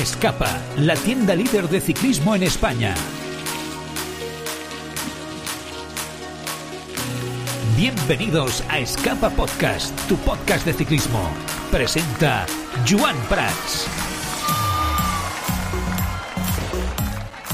[0.00, 2.94] Escapa, la tienda líder de ciclismo en España.
[7.78, 11.30] Bienvenidos a Escapa Podcast, tu podcast de ciclismo.
[11.70, 12.44] Presenta
[12.86, 14.05] Joan Prats.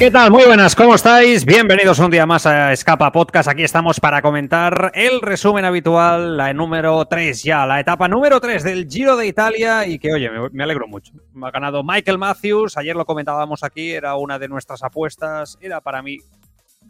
[0.02, 0.32] ¿Qué tal?
[0.32, 1.44] Muy buenas, ¿cómo estáis?
[1.44, 3.48] Bienvenidos un día más a Escapa Podcast.
[3.48, 8.64] Aquí estamos para comentar el resumen habitual, la número 3 ya, la etapa número 3
[8.64, 11.12] del Giro de Italia y que, oye, me, alegro mucho.
[11.32, 15.80] Me ha ganado Michael Matthews, ayer lo comentábamos aquí, era una de nuestras apuestas, era
[15.80, 16.18] para mí,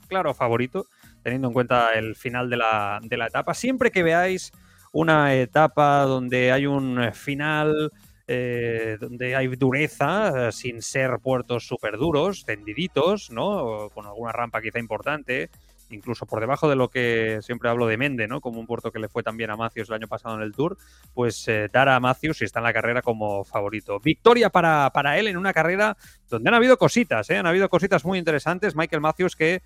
[0.08, 0.86] claro, favorito,
[1.22, 3.52] teniendo en cuenta el final de la, de la etapa.
[3.52, 4.52] Siempre que veáis
[4.90, 7.92] una etapa donde hay un final
[8.26, 13.90] eh, donde hay dureza, eh, sin ser puertos súper duros, tendiditos, ¿no?
[13.94, 15.50] con alguna rampa quizá importante,
[15.92, 18.40] incluso por debajo de lo que siempre hablo de Mende, ¿no?
[18.40, 20.76] Como un puerto que le fue también a Macios el año pasado en el Tour,
[21.14, 24.00] pues eh, dar a Macios si está en la carrera como favorito.
[24.00, 25.96] Victoria para, para él en una carrera
[26.28, 27.30] donde han habido cositas.
[27.30, 28.74] Han habido cositas muy interesantes.
[28.74, 29.62] Michael Matthews que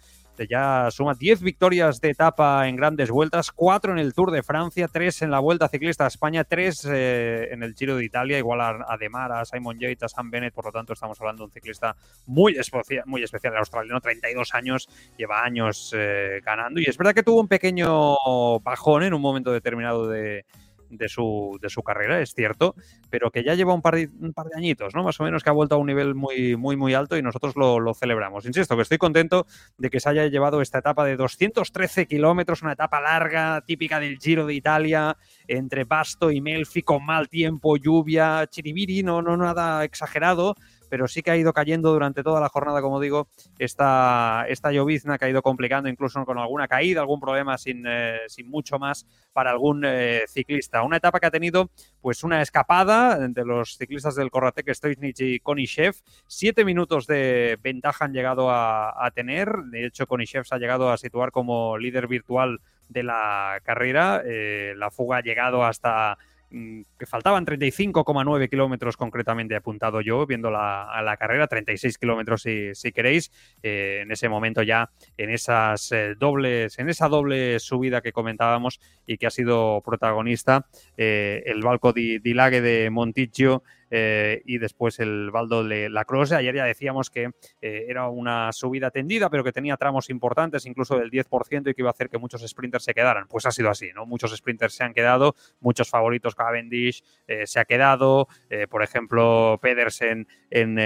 [0.49, 4.89] ya suma 10 victorias de etapa en grandes vueltas, 4 en el Tour de Francia,
[4.89, 8.61] 3 en la Vuelta Ciclista a España, 3 eh, en el Giro de Italia, igual
[8.61, 11.53] a, a a Simon Yates, a Sam Bennett, por lo tanto estamos hablando de un
[11.53, 16.81] ciclista muy especial, muy especial el australiano, 32 años, lleva años eh, ganando.
[16.81, 18.17] Y es verdad que tuvo un pequeño
[18.61, 20.45] bajón en un momento determinado de,
[20.91, 22.75] de su, de su carrera, es cierto,
[23.11, 25.03] pero que ya lleva un par, de, un par de añitos, ¿no?
[25.03, 27.57] Más o menos que ha vuelto a un nivel muy, muy, muy alto y nosotros
[27.57, 28.47] lo, lo, celebramos.
[28.47, 29.47] Insisto, que estoy contento
[29.79, 34.19] de que se haya llevado esta etapa de 213 kilómetros, una etapa larga, típica del
[34.19, 35.17] Giro de Italia,
[35.49, 40.57] entre Basto y Melfi, con mal tiempo, lluvia, chiribiri, no, no nada exagerado,
[40.89, 45.19] pero sí que ha ido cayendo durante toda la jornada, como digo, esta, esta llovizna
[45.19, 49.07] que ha ido complicando incluso con alguna caída, algún problema sin, eh, sin mucho más
[49.33, 50.83] para algún eh, ciclista.
[50.83, 51.71] Una etapa que ha tenido
[52.01, 55.95] pues una escapada de los ciclistas del Corratec, Stoichnich y Konishev.
[56.27, 59.49] Siete minutos de ventaja han llegado a, tener.
[59.71, 64.23] De hecho, Konishev se ha llegado a situar como líder virtual de la carrera.
[64.25, 66.19] Eh, la fuga ha llegado hasta
[66.51, 72.75] que faltaban 35,9 kilómetros concretamente apuntado yo viendo la, a la carrera, 36 kilómetros si,
[72.75, 78.01] si, queréis, eh, en ese momento ya en esas eh, dobles, en esa doble subida
[78.01, 83.63] que comentábamos y que ha sido protagonista eh, el Balco di, di Lague de Monticchio
[83.91, 86.35] eh, y después el Baldo de la Croce.
[86.35, 87.31] Ayer ya decíamos que
[87.61, 91.83] eh, era una subida tendida, pero que tenía tramos importantes, incluso del 10%, y que
[91.83, 93.27] iba a hacer que muchos sprinters se quedaran.
[93.29, 94.07] Pues ha sido así, ¿no?
[94.07, 99.59] Muchos sprinters se han quedado, muchos favoritos Cavendish eh, se ha quedado, eh, por ejemplo,
[99.61, 100.77] Pedersen en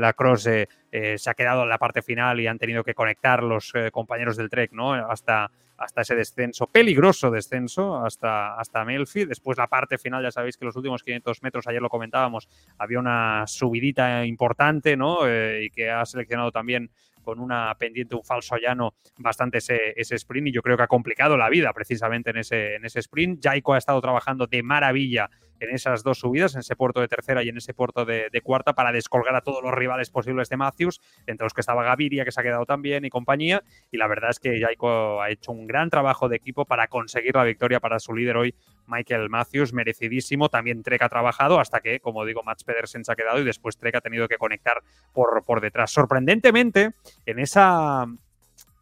[0.00, 3.72] la Croce se ha quedado en la parte final y han tenido que conectar los
[3.92, 4.94] compañeros del Trek, ¿no?
[4.94, 9.24] Hasta hasta ese descenso, peligroso descenso, hasta, hasta Melfi.
[9.24, 12.48] Después la parte final, ya sabéis que los últimos 500 metros, ayer lo comentábamos,
[12.78, 15.26] había una subidita importante, ¿no?
[15.26, 16.90] Eh, y que ha seleccionado también
[17.22, 20.86] con una pendiente, un falso llano, bastante ese, ese, sprint y yo creo que ha
[20.86, 23.42] complicado la vida precisamente en ese, en ese sprint.
[23.42, 25.28] Jaico ha estado trabajando de maravilla
[25.60, 28.74] en esas dos subidas, en ese puerto de tercera y en ese puerto de, cuarta,
[28.74, 32.32] para descolgar a todos los rivales posibles de Matthews, entre los que estaba Gaviria, que
[32.32, 33.62] se ha quedado también, y compañía.
[33.90, 37.34] Y la verdad es que Jaico ha hecho un gran trabajo de equipo para conseguir
[37.34, 38.54] la victoria para su líder hoy,
[38.86, 40.48] Michael Matthews, merecidísimo.
[40.48, 43.76] También Trek ha trabajado hasta que, como digo, Mats Pedersen se ha quedado y después
[43.76, 45.90] Trek ha tenido que conectar por, por detrás.
[45.90, 46.92] Sorprendentemente,
[47.24, 48.06] en esa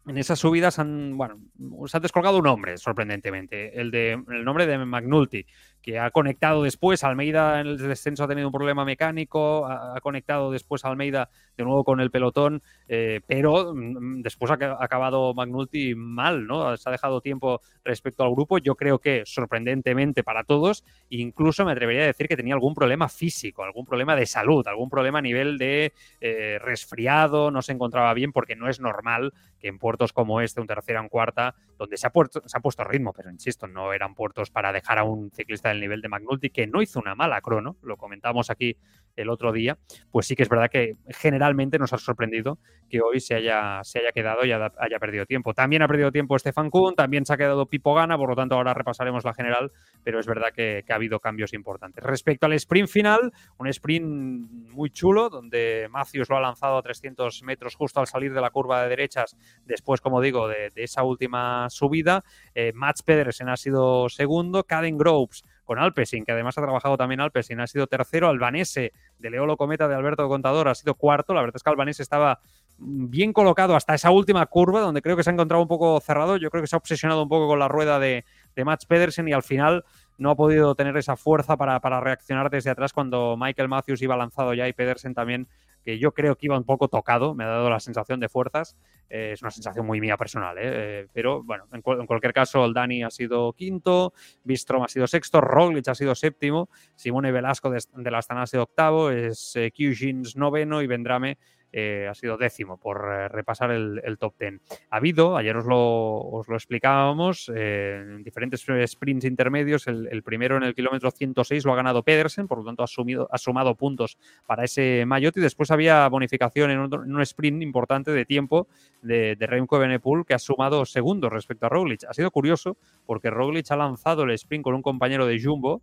[0.07, 1.39] en esas subidas han, bueno,
[1.87, 5.45] se ha descolgado un nombre, sorprendentemente, el de el nombre de McNulty,
[5.85, 10.49] que ha conectado después, Almeida en el descenso ha tenido un problema mecánico, ha, conectado
[10.49, 16.47] después Almeida de nuevo con el pelotón, eh, pero mm, después ha, acabado McNulty mal,
[16.47, 16.75] ¿no?
[16.75, 21.73] Se ha dejado tiempo respecto al grupo, yo creo que sorprendentemente para todos, incluso me
[21.73, 25.21] atrevería a decir que tenía algún problema físico, algún problema de salud, algún problema a
[25.21, 30.13] nivel de eh, resfriado, no se encontraba bien porque no es normal que en puertos
[30.13, 33.29] como este, un tercera, un cuarta, donde se ha, puesto, se ha puesto ritmo, pero
[33.29, 36.81] insisto, no eran puertos para dejar a un ciclista del nivel de McNulty, que no
[36.81, 38.77] hizo una mala crono, lo comentamos aquí
[39.15, 39.77] el otro día,
[40.11, 42.57] pues sí que es verdad que generalmente nos ha sorprendido
[42.89, 45.53] que hoy se haya, se haya quedado y haya, perdido tiempo.
[45.53, 48.55] También ha perdido tiempo Stefan Kuhn, también se ha quedado Pipo Gana, por lo tanto
[48.55, 49.71] ahora repasaremos la general,
[50.03, 52.03] pero es verdad que, ha habido cambios importantes.
[52.03, 57.43] Respecto al sprint final, un sprint muy chulo, donde Matthews lo ha lanzado a 300
[57.43, 59.35] metros justo al salir de la curva de derechas,
[59.65, 62.23] después, como digo, de, de esa última subida.
[62.53, 67.19] Eh, Mats Pedersen ha sido segundo, Caden Groves con Alpesin, que además ha trabajado también
[67.19, 71.41] Alpesin, ha sido tercero, Albanese de Leolo Cometa de Alberto Contador ha sido cuarto, la
[71.41, 72.39] verdad es que Albanese estaba
[72.77, 76.37] bien colocado hasta esa última curva, donde creo que se ha encontrado un poco cerrado,
[76.37, 78.25] yo creo que se ha obsesionado un poco con la rueda de,
[78.55, 79.83] de Mats Pedersen y al final
[80.17, 84.15] no ha podido tener esa fuerza para, para reaccionar desde atrás cuando Michael Matthews iba
[84.15, 85.47] lanzado ya y Pedersen también
[85.85, 88.75] que yo creo que iba un poco tocado, me ha dado la sensación de fuerzas,
[89.07, 90.61] eh, es una sensación muy mía personal, ¿eh?
[90.65, 95.41] Eh, pero bueno, en, cualquier caso el Dani ha sido quinto, Bistrom ha sido sexto,
[95.41, 100.81] Roglic ha sido séptimo, Simone Velasco de, la Astana ha sido octavo, es Kyujins noveno
[100.81, 101.37] y Vendrame
[101.71, 104.61] eh, ha sido décimo por eh, repasar el, top ten.
[104.89, 110.55] Ha habido, ayer os lo, os lo explicábamos, eh, en diferentes sprints intermedios, el, primero
[110.55, 114.63] en el kilómetro 106 lo ha ganado Pedersen, por lo tanto ha, sumado puntos para
[114.63, 118.67] ese Mayotte y después había bonificación en un, sprint importante de tiempo
[119.01, 122.05] de, Remco Benepul que ha sumado segundos respecto a Roglic.
[122.07, 125.81] Ha sido curioso porque Roglic ha lanzado el sprint con un compañero de Jumbo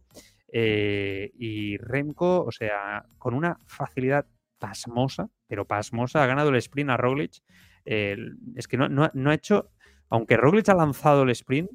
[0.52, 4.26] y Remco, o sea, con una facilidad
[4.62, 7.42] pasmosa, pero pasmosa, ha ganado el sprint a Roglic.
[7.84, 9.70] es que no, ha hecho,
[10.08, 11.68] aunque Roglic ha lanzado el sprint,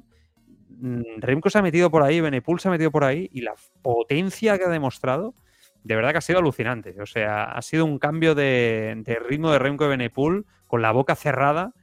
[0.70, 3.52] mm, Remco se ha metido por ahí, Benepul se ha metido por ahí y la
[3.82, 5.34] potencia que ha demostrado,
[5.84, 6.98] de verdad que ha sido alucinante.
[7.02, 11.14] O sea, ha sido un cambio de, ritmo de Remco y Benepul con la boca
[11.14, 11.74] cerrada,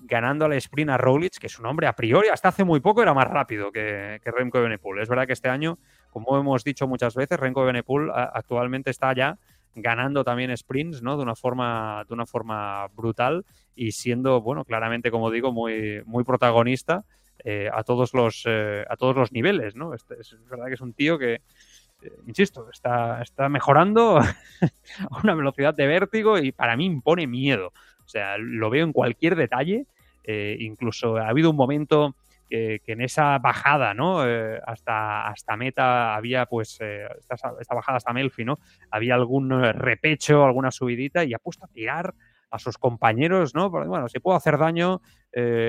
[0.00, 3.02] ganando al sprint a Roglic, que es un hombre a priori, hasta hace muy poco
[3.02, 5.00] era más rápido que, que Remco Benepul.
[5.00, 5.78] Es verdad que este año,
[6.10, 9.38] como hemos dicho muchas veces, Remco Benepul actualmente está ya
[9.74, 11.16] ganando también sprints, ¿no?
[11.16, 13.44] De una forma, de una forma brutal
[13.74, 17.04] y siendo, bueno, claramente, como digo, muy, muy protagonista
[17.44, 19.94] eh, a todos los eh, a todos los niveles, ¿no?
[19.94, 24.18] Este, es verdad que es un tío que, eh, insisto, está, está mejorando
[24.60, 27.72] a una velocidad de vértigo y para mí impone miedo.
[28.04, 29.86] O sea, lo veo en cualquier detalle.
[30.26, 32.14] incluso ha habido un momento
[32.50, 34.28] que, en esa bajada, ¿no?
[34.28, 38.58] Eh, hasta, hasta meta había, pues, eh, esta, bajada hasta Melfi, ¿no?
[38.90, 42.14] Había algún eh, repecho, alguna subidita y ha puesto a tirar
[42.50, 43.70] a sus compañeros, ¿no?
[43.70, 45.00] bueno, si puedo hacer daño,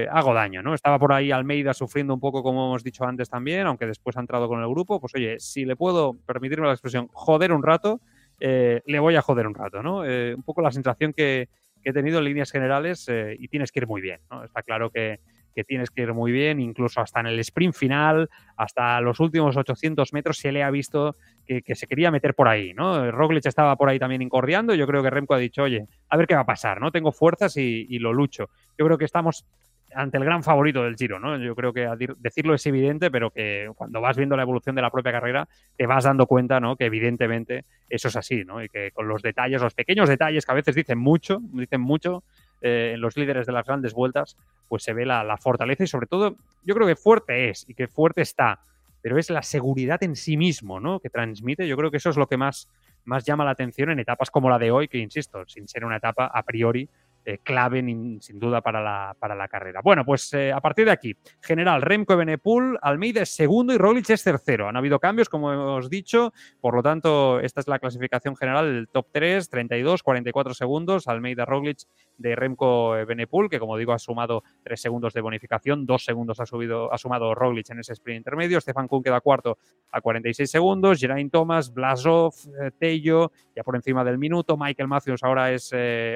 [0.09, 0.73] hago daño, ¿no?
[0.73, 4.19] Estaba por ahí Almeida sufriendo un poco, como hemos dicho antes también, aunque después ha
[4.19, 8.01] entrado con el grupo, pues oye, si le puedo, permitirme la expresión, joder un rato,
[8.39, 9.97] le voy a joder un rato, ¿no?
[9.99, 11.49] un poco la sensación que,
[11.83, 13.07] que, he tenido en líneas generales
[13.37, 14.43] y tienes que ir muy bien, ¿no?
[14.43, 15.19] Está claro que
[15.53, 19.57] que tienes que ir muy bien, incluso hasta en el sprint final, hasta los últimos
[19.57, 21.15] 800 metros se le ha visto
[21.45, 23.11] que, se quería meter por ahí, ¿no?
[23.11, 26.27] Roglic estaba por ahí también incordiando, yo creo que Remco ha dicho, oye, a ver
[26.27, 26.91] qué va a pasar, ¿no?
[26.91, 28.49] Tengo fuerzas y, lo lucho.
[28.77, 29.45] Yo creo que estamos
[29.93, 31.37] ante el gran favorito del Giro, ¿no?
[31.37, 31.87] Yo creo que
[32.19, 35.85] decirlo es evidente, pero que cuando vas viendo la evolución de la propia carrera, te
[35.85, 36.77] vas dando cuenta, ¿no?
[36.77, 38.63] Que evidentemente eso es así, ¿no?
[38.63, 42.23] Y que con los detalles, los pequeños detalles que a veces dicen mucho, dicen mucho,
[42.61, 44.37] eh, en los líderes de las grandes vueltas,
[44.67, 47.87] pues se ve la, fortaleza y sobre todo yo creo que fuerte es y que
[47.87, 48.59] fuerte está,
[49.01, 50.99] pero es la seguridad en sí mismo, ¿no?
[50.99, 51.67] Que transmite.
[51.67, 52.69] Yo creo que eso es lo que más,
[53.03, 55.97] más llama la atención en etapas como la de hoy, que insisto, sin ser una
[55.97, 56.87] etapa a priori
[57.23, 57.81] eh, clave
[58.19, 59.81] sin duda para la, para la carrera.
[59.83, 64.09] Bueno, pues eh, a partir de aquí, general Remco Benepul, Almeida es segundo y Roglic
[64.09, 64.67] es tercero.
[64.67, 68.87] Han habido cambios, como hemos dicho, por lo tanto, esta es la clasificación general del
[68.87, 71.79] top 3, 32, 44 segundos, Almeida Roglic
[72.17, 76.45] de Remco Benepul, que como digo ha sumado 3 segundos de bonificación, 2 segundos ha,
[76.45, 79.59] subido, ha sumado Roglic en ese sprint intermedio, Stefan Kuhn queda cuarto
[79.91, 85.23] a 46 segundos, Geraint Thomas, Blasov, eh, Tello, ya por encima del minuto, Michael Matthews
[85.23, 85.71] ahora es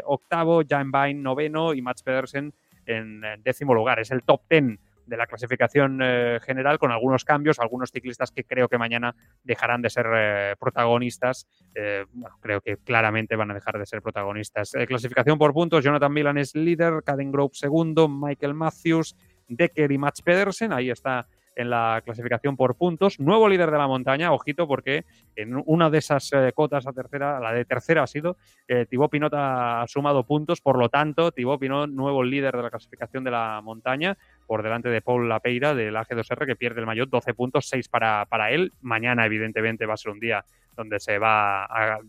[0.06, 2.54] octavo, ya en noveno y Mats Pedersen
[2.86, 4.00] en décimo lugar.
[4.00, 8.44] Es el top ten de la clasificación eh, general con algunos cambios, algunos ciclistas que
[8.44, 11.48] creo que mañana dejarán de ser eh, protagonistas.
[11.74, 12.06] Eh,
[12.40, 14.72] creo que claramente van a dejar de ser protagonistas.
[14.88, 19.16] clasificación por puntos, Jonathan Milan es líder, Caden Grove segundo, Michael Matthews,
[19.48, 23.20] Decker y Mats Pedersen, ahí está en la clasificación por puntos.
[23.20, 27.40] Nuevo líder de la montaña, ojito, porque en una de esas eh, cotas a tercera,
[27.40, 31.60] la de tercera ha sido, eh, Thibaut Pinot ha sumado puntos, por lo tanto, Thibaut
[31.60, 35.96] Pinot, nuevo líder de la clasificación de la montaña, por delante de Paul Lapeira del
[35.96, 38.74] AG2R, que pierde el mayor 12 puntos, 6 para, para él.
[38.82, 40.46] Mañana, evidentemente, va a ser un día
[40.76, 42.00] donde se va a,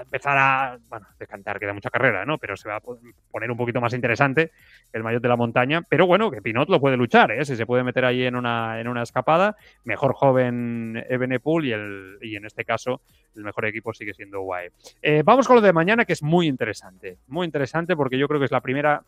[0.00, 2.38] empezar a, bueno, decantar, queda mucha carrera, ¿no?
[2.38, 4.52] Pero se va a poner un poquito más interesante
[4.92, 5.82] el mayor de la montaña.
[5.88, 7.44] Pero bueno, que Pinot lo puede luchar, ¿eh?
[7.44, 12.18] Si se puede meter ahí en una, en una escapada, mejor joven Ebenepool y, el,
[12.20, 13.00] y en este caso
[13.34, 14.72] el mejor equipo sigue siendo UAE.
[15.00, 17.18] Eh, vamos con lo de mañana, que es muy interesante.
[17.28, 19.02] Muy interesante porque yo creo que es la primera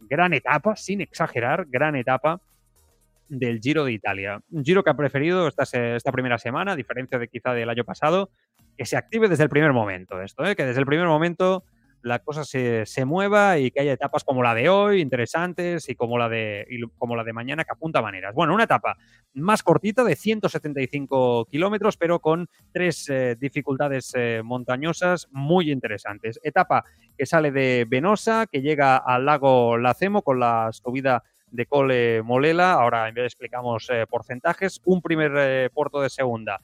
[0.00, 2.40] gran etapa, sin exagerar, gran etapa
[3.28, 4.40] del Giro de Italia.
[4.50, 5.64] Un Giro que ha preferido esta,
[5.96, 8.30] esta primera semana, a diferencia de quizá del año pasado,
[8.76, 10.56] que se active desde el primer momento esto, ¿eh?
[10.56, 11.64] que desde el primer momento
[12.04, 15.94] la cosa se, se, mueva y que haya etapas como la de hoy, interesantes, y
[15.94, 16.66] como la de,
[16.98, 18.34] como la de mañana, que apunta maneras.
[18.34, 18.98] Bueno, una etapa
[19.32, 26.38] más cortita de 175 kilómetros, pero con tres eh, dificultades eh, montañosas muy interesantes.
[26.42, 26.84] Etapa
[27.16, 32.72] que sale de Venosa, que llega al lago Lacemo con la subida de Cole Molela.
[32.72, 34.80] Ahora explicamos porcentajes.
[34.84, 36.60] Un primer puerto de segunda.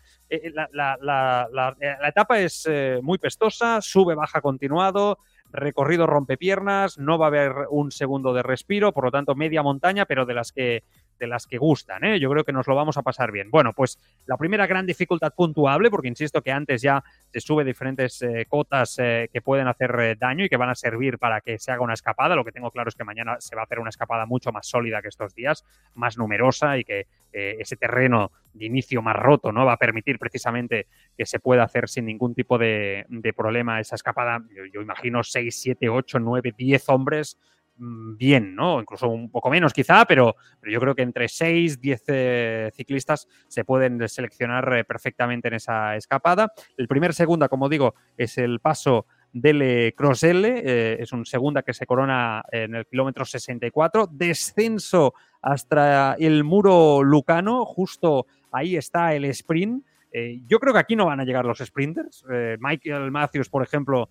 [0.72, 2.68] La, etapa es
[3.02, 5.18] muy pestosa, sube, baja continuado
[5.52, 10.06] recorrido rompepiernas, no va a haber un segundo de respiro, por lo tanto media montaña,
[10.06, 10.84] pero de las que
[11.20, 12.02] de las que gustan.
[12.02, 12.18] ¿eh?
[12.18, 13.50] Yo creo que nos lo vamos a pasar bien.
[13.50, 18.20] Bueno, pues la primera gran dificultad puntuable, porque insisto que antes ya se sube diferentes
[18.22, 21.58] eh, cotas eh, que pueden hacer eh, daño y que van a servir para que
[21.58, 22.34] se haga una escapada.
[22.34, 24.66] Lo que tengo claro es que mañana se va a hacer una escapada mucho más
[24.66, 29.64] sólida que estos días, más numerosa y que ese terreno de inicio más roto no
[29.64, 34.42] va a permitir precisamente que se pueda hacer sin ningún tipo de, problema esa escapada.
[34.72, 37.38] Yo, imagino 6, 7, 8, 9, 10 hombres
[37.80, 38.80] bien, ¿no?
[38.80, 43.26] Incluso un poco menos quizá, pero, pero yo creo que entre 6, 10 eh, ciclistas
[43.48, 46.52] se pueden seleccionar eh, perfectamente en esa escapada.
[46.76, 51.72] El primer segunda, como digo, es el paso del Croselle, eh, es un segunda que
[51.72, 59.24] se corona en el kilómetro 64, descenso hasta el muro lucano, justo ahí está el
[59.26, 59.84] sprint.
[60.46, 62.24] yo creo que aquí no van a llegar los sprinters.
[62.58, 64.10] Michael Matthews, por ejemplo,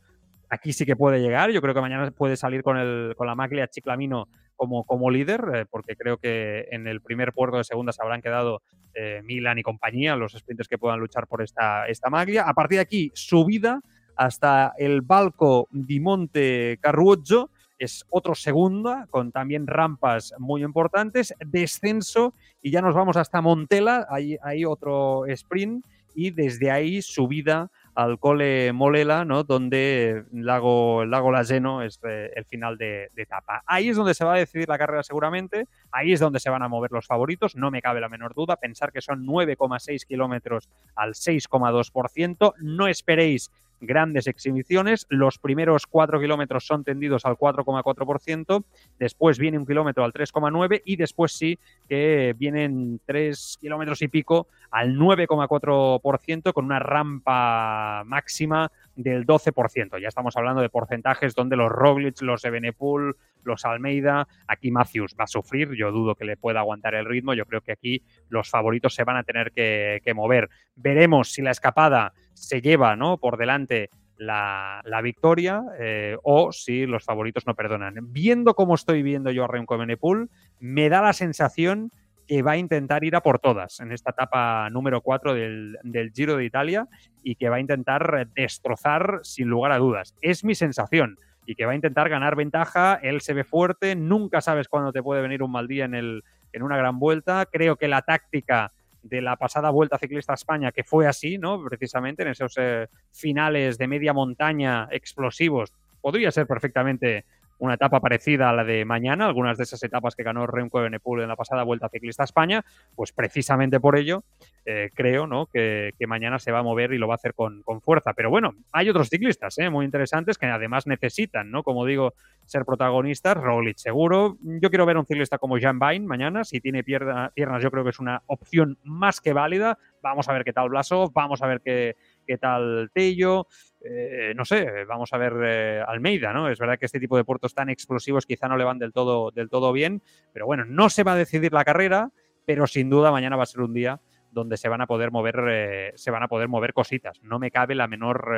[0.49, 1.51] aquí sí que puede llegar.
[1.51, 5.41] Yo creo que mañana puede salir con, el, con la Maglia Chiclamino como, como líder,
[5.53, 8.61] eh, porque creo que en el primer puerto de segunda se habrán quedado
[8.93, 12.43] eh, Milan y compañía, los sprinters que puedan luchar por esta, esta Maglia.
[12.43, 13.81] A partir de aquí, subida
[14.15, 22.33] hasta el Balco di Monte Carruoggio, es otro segunda, con también rampas muy importantes, descenso
[22.61, 28.17] y ya nos vamos hasta Montela, hay, hay otro sprint y desde ahí subida al
[28.17, 29.43] Cole Molela, ¿no?
[29.43, 33.61] donde el lago, el lago es eh, el final de, etapa.
[33.65, 36.63] Ahí es donde se va a decidir la carrera seguramente, ahí es donde se van
[36.63, 40.69] a mover los favoritos, no me cabe la menor duda, pensar que son 9,6 kilómetros
[40.95, 43.51] al 6,2%, no esperéis
[43.81, 45.05] grandes exhibiciones.
[45.09, 48.63] Los primeros 4 kilómetros son tendidos al 4,4%,
[48.97, 54.47] después viene un kilómetro al 3,9% y después sí que vienen 3 kilómetros y pico
[54.71, 59.99] al 9,4% con una rampa máxima del 12%.
[60.01, 65.23] Ya estamos hablando de porcentajes donde los Roglic, los Ebenepool, los Almeida, aquí Matthews va
[65.23, 68.49] a sufrir, yo dudo que le pueda aguantar el ritmo, yo creo que aquí los
[68.49, 70.49] favoritos se van a tener que, mover.
[70.75, 73.17] Veremos si la escapada se lleva ¿no?
[73.17, 77.95] por delante la, victoria eh, o si los favoritos no perdonan.
[78.11, 81.91] Viendo cómo estoy viendo yo a Remco Evenepoel, me da la sensación
[82.29, 86.11] que va a intentar ir a por todas en esta etapa número 4 del, del,
[86.11, 86.87] Giro de Italia
[87.23, 90.15] y que va a intentar destrozar sin lugar a dudas.
[90.21, 91.17] Es mi sensación
[91.47, 92.99] y que va a intentar ganar ventaja.
[93.01, 96.23] Él se ve fuerte, nunca sabes cuándo te puede venir un mal día en, el,
[96.53, 97.47] en una gran vuelta.
[97.51, 101.63] Creo que la táctica de la pasada Vuelta Ciclista a España, que fue así, ¿no?
[101.63, 107.25] Precisamente en esos eh, finales de media montaña explosivos, podría ser perfectamente
[107.59, 111.21] una etapa parecida a la de mañana, algunas de esas etapas que ganó Remco Evenepoel
[111.23, 114.23] en la pasada Vuelta Ciclista a España, pues precisamente por ello
[114.65, 115.47] eh, creo ¿no?
[115.47, 118.13] Que, mañana se va a mover y lo va a hacer con, fuerza.
[118.13, 119.69] Pero bueno, hay otros ciclistas ¿eh?
[119.69, 121.61] muy interesantes que además necesitan, ¿no?
[121.63, 122.13] como digo,
[122.45, 123.37] ser protagonistas.
[123.37, 124.37] Roglic seguro.
[124.41, 126.43] Yo quiero ver a un ciclista como Jan Bain mañana.
[126.43, 129.77] Si tiene piernas, yo creo que es una opción más que válida.
[130.01, 131.95] Vamos a ver qué tal Blasov, vamos a ver qué,
[132.29, 133.47] qué tal Tello.
[133.81, 136.47] Eh, no sé, vamos a ver eh, Almeida, ¿no?
[136.47, 139.31] Es verdad que este tipo de puertos tan explosivos quizá no le van del todo,
[139.31, 142.11] del todo bien, pero bueno, no se va a decidir la carrera,
[142.45, 143.99] pero sin duda mañana va a ser un día
[144.31, 147.19] donde se van a poder mover, eh, se van a poder mover cositas.
[147.23, 148.31] No me cabe la menor,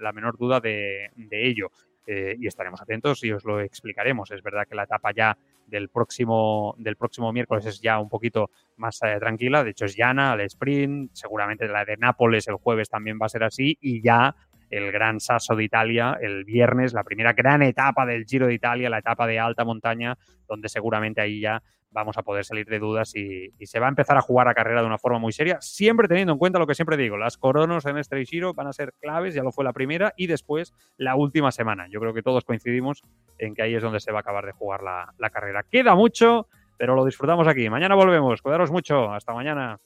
[0.00, 1.70] la menor duda de ello.
[2.06, 4.30] Y estaremos atentos y os lo explicaremos.
[4.30, 8.50] Es verdad que la etapa ya del próximo, del próximo miércoles es ya un poquito
[8.76, 9.62] más tranquila.
[9.62, 11.12] De hecho, es llana, el sprint.
[11.14, 13.78] Seguramente la de Nápoles el jueves también va a ser así.
[13.80, 14.34] Y ya
[14.70, 18.88] el Gran Sasso de Italia el viernes, la primera gran etapa del Giro de Italia,
[18.88, 20.16] la etapa de alta montaña,
[20.48, 21.62] donde seguramente ahí ya
[21.92, 24.80] vamos a poder salir de dudas y, se va a empezar a jugar a carrera
[24.80, 27.84] de una forma muy seria, siempre teniendo en cuenta lo que siempre digo, las coronas
[27.86, 31.16] en este Giro van a ser claves, ya lo fue la primera y después la
[31.16, 31.86] última semana.
[31.90, 33.02] Yo creo que todos coincidimos
[33.38, 35.64] en que ahí es donde se va a acabar de jugar la, la carrera.
[35.68, 36.46] Queda mucho,
[36.80, 37.68] pero lo disfrutamos aquí.
[37.68, 38.40] Mañana volvemos.
[38.40, 39.12] Cuidaros mucho.
[39.12, 39.78] Hasta mañana.